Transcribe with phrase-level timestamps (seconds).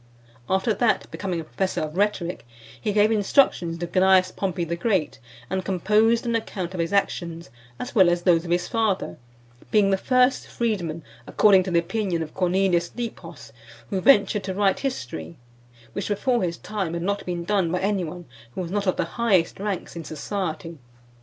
[0.49, 2.43] After that, becoming a professor of rhetoric,
[2.81, 7.51] he gave instructions to Cneius Pompey the Great, and composed an account of his actions,
[7.79, 9.17] as well as of those of his father,
[9.69, 13.53] being the first freedman, according to the opinion of Cornelius Nepos,
[13.91, 15.37] who ventured to write history,
[15.93, 18.25] which before his time had not been done by any one
[18.55, 20.79] who was not of the highest ranks in society.